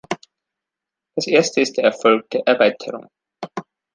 Das 1.15 1.27
Erste 1.27 1.61
ist 1.61 1.77
der 1.77 1.83
Erfolg 1.83 2.27
der 2.31 2.41
Erweiterung. 2.47 3.07